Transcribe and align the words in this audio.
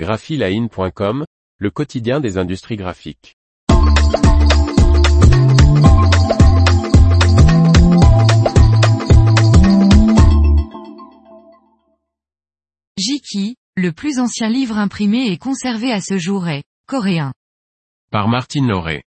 graphiline.com, 0.00 1.26
le 1.58 1.70
quotidien 1.70 2.20
des 2.20 2.38
industries 2.38 2.76
graphiques. 2.76 3.36
Jiki, 12.96 13.56
le 13.76 13.92
plus 13.92 14.18
ancien 14.18 14.48
livre 14.48 14.78
imprimé 14.78 15.26
et 15.30 15.36
conservé 15.36 15.92
à 15.92 16.00
ce 16.00 16.16
jour 16.16 16.48
est 16.48 16.62
coréen. 16.86 17.34
Par 18.10 18.28
Martine 18.28 18.68
Lauré. 18.68 19.02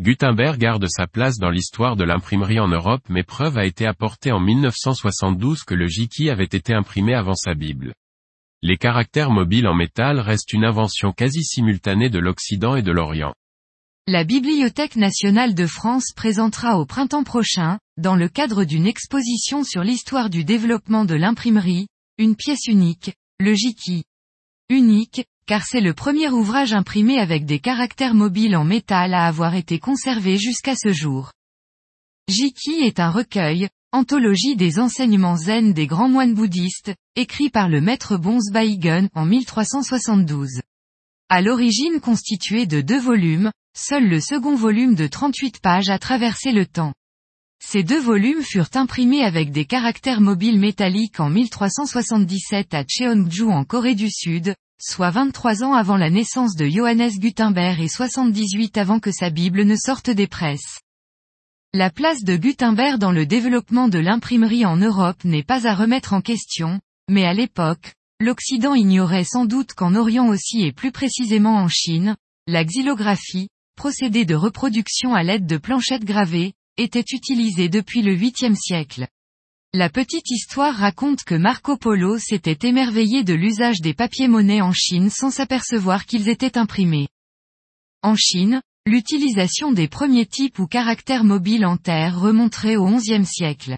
Gutenberg 0.00 0.58
garde 0.58 0.86
sa 0.88 1.08
place 1.08 1.36
dans 1.36 1.50
l'histoire 1.50 1.96
de 1.96 2.04
l'imprimerie 2.04 2.58
en 2.58 2.68
Europe 2.68 3.02
mais 3.10 3.22
preuve 3.22 3.58
a 3.58 3.66
été 3.66 3.86
apportée 3.86 4.32
en 4.32 4.40
1972 4.40 5.64
que 5.64 5.74
le 5.74 5.88
Jiki 5.88 6.30
avait 6.30 6.44
été 6.44 6.72
imprimé 6.72 7.12
avant 7.12 7.34
sa 7.34 7.52
Bible. 7.52 7.92
Les 8.62 8.76
caractères 8.76 9.30
mobiles 9.30 9.66
en 9.66 9.74
métal 9.74 10.20
restent 10.20 10.52
une 10.52 10.64
invention 10.64 11.12
quasi 11.12 11.42
simultanée 11.42 12.10
de 12.10 12.18
l'Occident 12.18 12.76
et 12.76 12.82
de 12.82 12.92
l'Orient. 12.92 13.34
La 14.06 14.22
Bibliothèque 14.24 14.96
nationale 14.96 15.54
de 15.54 15.66
France 15.66 16.12
présentera 16.14 16.78
au 16.78 16.84
printemps 16.84 17.24
prochain, 17.24 17.78
dans 17.96 18.16
le 18.16 18.28
cadre 18.28 18.64
d'une 18.64 18.86
exposition 18.86 19.64
sur 19.64 19.82
l'histoire 19.82 20.28
du 20.28 20.44
développement 20.44 21.06
de 21.06 21.14
l'imprimerie, 21.14 21.86
une 22.18 22.36
pièce 22.36 22.66
unique, 22.66 23.14
le 23.38 23.54
Jiki. 23.54 24.04
Unique, 24.68 25.24
car 25.46 25.64
c'est 25.64 25.80
le 25.80 25.94
premier 25.94 26.28
ouvrage 26.28 26.74
imprimé 26.74 27.18
avec 27.18 27.46
des 27.46 27.60
caractères 27.60 28.14
mobiles 28.14 28.56
en 28.56 28.64
métal 28.64 29.14
à 29.14 29.26
avoir 29.26 29.54
été 29.54 29.78
conservé 29.78 30.36
jusqu'à 30.36 30.76
ce 30.76 30.92
jour. 30.92 31.32
Jiki 32.28 32.82
est 32.82 33.00
un 33.00 33.10
recueil, 33.10 33.68
Anthologie 33.92 34.54
des 34.54 34.78
enseignements 34.78 35.36
zen 35.36 35.72
des 35.72 35.88
grands 35.88 36.08
moines 36.08 36.34
bouddhistes, 36.34 36.94
écrit 37.16 37.50
par 37.50 37.68
le 37.68 37.80
maître 37.80 38.16
Bonze 38.16 38.52
Baigun 38.52 39.08
en 39.14 39.24
1372. 39.24 40.60
À 41.28 41.42
l'origine 41.42 41.98
constitué 41.98 42.66
de 42.66 42.82
deux 42.82 43.00
volumes, 43.00 43.50
seul 43.76 44.08
le 44.08 44.20
second 44.20 44.54
volume 44.54 44.94
de 44.94 45.08
38 45.08 45.58
pages 45.58 45.88
a 45.88 45.98
traversé 45.98 46.52
le 46.52 46.66
temps. 46.66 46.94
Ces 47.60 47.82
deux 47.82 47.98
volumes 47.98 48.42
furent 48.42 48.70
imprimés 48.74 49.24
avec 49.24 49.50
des 49.50 49.64
caractères 49.64 50.20
mobiles 50.20 50.60
métalliques 50.60 51.18
en 51.18 51.28
1377 51.28 52.74
à 52.74 52.84
Cheongju 52.88 53.46
en 53.46 53.64
Corée 53.64 53.96
du 53.96 54.08
Sud, 54.08 54.54
soit 54.80 55.10
23 55.10 55.64
ans 55.64 55.74
avant 55.74 55.96
la 55.96 56.10
naissance 56.10 56.54
de 56.54 56.68
Johannes 56.68 57.10
Gutenberg 57.18 57.80
et 57.80 57.88
78 57.88 58.78
avant 58.78 59.00
que 59.00 59.10
sa 59.10 59.30
Bible 59.30 59.64
ne 59.64 59.74
sorte 59.74 60.10
des 60.10 60.28
presses. 60.28 60.78
La 61.72 61.88
place 61.88 62.24
de 62.24 62.36
Gutenberg 62.36 62.98
dans 62.98 63.12
le 63.12 63.26
développement 63.26 63.86
de 63.86 64.00
l'imprimerie 64.00 64.66
en 64.66 64.76
Europe 64.76 65.22
n'est 65.22 65.44
pas 65.44 65.68
à 65.68 65.74
remettre 65.76 66.14
en 66.14 66.20
question, 66.20 66.80
mais 67.08 67.24
à 67.24 67.32
l'époque, 67.32 67.94
l'Occident 68.18 68.74
ignorait 68.74 69.22
sans 69.22 69.44
doute 69.44 69.74
qu'en 69.74 69.94
Orient 69.94 70.26
aussi 70.26 70.62
et 70.62 70.72
plus 70.72 70.90
précisément 70.90 71.54
en 71.54 71.68
Chine, 71.68 72.16
la 72.48 72.64
xylographie, 72.64 73.50
procédé 73.76 74.24
de 74.24 74.34
reproduction 74.34 75.14
à 75.14 75.22
l'aide 75.22 75.46
de 75.46 75.58
planchettes 75.58 76.04
gravées, 76.04 76.54
était 76.76 77.04
utilisée 77.12 77.68
depuis 77.68 78.02
le 78.02 78.16
8e 78.16 78.56
siècle. 78.56 79.06
La 79.72 79.90
petite 79.90 80.28
histoire 80.28 80.74
raconte 80.74 81.22
que 81.22 81.36
Marco 81.36 81.76
Polo 81.76 82.18
s'était 82.18 82.66
émerveillé 82.66 83.22
de 83.22 83.34
l'usage 83.34 83.80
des 83.80 83.94
papiers-monnaies 83.94 84.60
en 84.60 84.72
Chine 84.72 85.08
sans 85.08 85.30
s'apercevoir 85.30 86.04
qu'ils 86.04 86.28
étaient 86.28 86.58
imprimés. 86.58 87.06
En 88.02 88.16
Chine, 88.16 88.60
L'utilisation 88.86 89.72
des 89.72 89.88
premiers 89.88 90.24
types 90.24 90.58
ou 90.58 90.66
caractères 90.66 91.24
mobiles 91.24 91.66
en 91.66 91.76
terre 91.76 92.18
remonterait 92.18 92.76
au 92.76 92.86
XIe 92.86 93.26
siècle. 93.26 93.76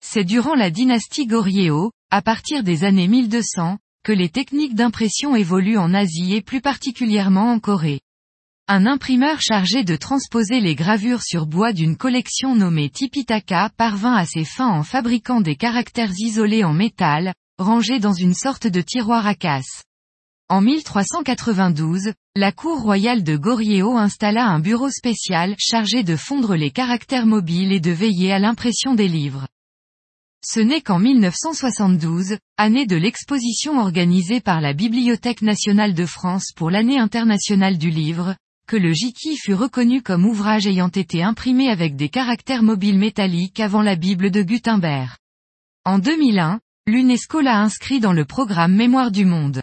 C'est 0.00 0.22
durant 0.22 0.54
la 0.54 0.70
dynastie 0.70 1.26
Goryeo, 1.26 1.90
à 2.10 2.22
partir 2.22 2.62
des 2.62 2.84
années 2.84 3.08
1200, 3.08 3.78
que 4.04 4.12
les 4.12 4.28
techniques 4.28 4.76
d'impression 4.76 5.34
évoluent 5.34 5.76
en 5.76 5.92
Asie 5.92 6.34
et 6.34 6.40
plus 6.40 6.60
particulièrement 6.60 7.50
en 7.50 7.58
Corée. 7.58 8.00
Un 8.68 8.86
imprimeur 8.86 9.40
chargé 9.40 9.82
de 9.82 9.96
transposer 9.96 10.60
les 10.60 10.76
gravures 10.76 11.22
sur 11.22 11.46
bois 11.46 11.72
d'une 11.72 11.96
collection 11.96 12.54
nommée 12.54 12.90
Tipitaka 12.90 13.70
parvint 13.76 14.14
à 14.14 14.24
ses 14.24 14.44
fins 14.44 14.70
en 14.70 14.84
fabriquant 14.84 15.40
des 15.40 15.56
caractères 15.56 16.12
isolés 16.16 16.62
en 16.62 16.74
métal, 16.74 17.34
rangés 17.58 17.98
dans 17.98 18.12
une 18.12 18.34
sorte 18.34 18.68
de 18.68 18.82
tiroir 18.82 19.26
à 19.26 19.34
casse. 19.34 19.82
En 20.50 20.62
1392, 20.62 22.14
la 22.34 22.52
cour 22.52 22.80
royale 22.80 23.22
de 23.22 23.36
Goryeo 23.36 23.98
installa 23.98 24.46
un 24.46 24.60
bureau 24.60 24.88
spécial 24.88 25.54
chargé 25.58 26.04
de 26.04 26.16
fondre 26.16 26.56
les 26.56 26.70
caractères 26.70 27.26
mobiles 27.26 27.70
et 27.70 27.80
de 27.80 27.90
veiller 27.90 28.32
à 28.32 28.38
l'impression 28.38 28.94
des 28.94 29.08
livres. 29.08 29.46
Ce 30.42 30.58
n'est 30.58 30.80
qu'en 30.80 31.00
1972, 31.00 32.38
année 32.56 32.86
de 32.86 32.96
l'exposition 32.96 33.78
organisée 33.78 34.40
par 34.40 34.62
la 34.62 34.72
Bibliothèque 34.72 35.42
nationale 35.42 35.92
de 35.92 36.06
France 36.06 36.52
pour 36.56 36.70
l'année 36.70 36.98
internationale 36.98 37.76
du 37.76 37.90
livre, 37.90 38.34
que 38.66 38.76
le 38.76 38.94
Jiki 38.94 39.36
fut 39.36 39.52
reconnu 39.52 40.00
comme 40.00 40.24
ouvrage 40.24 40.66
ayant 40.66 40.88
été 40.88 41.22
imprimé 41.22 41.68
avec 41.68 41.94
des 41.94 42.08
caractères 42.08 42.62
mobiles 42.62 42.98
métalliques 42.98 43.60
avant 43.60 43.82
la 43.82 43.96
Bible 43.96 44.30
de 44.30 44.40
Gutenberg. 44.40 45.14
En 45.84 45.98
2001, 45.98 46.60
l'UNESCO 46.86 47.42
l'a 47.42 47.60
inscrit 47.60 48.00
dans 48.00 48.14
le 48.14 48.24
programme 48.24 48.74
Mémoire 48.74 49.10
du 49.10 49.26
Monde. 49.26 49.62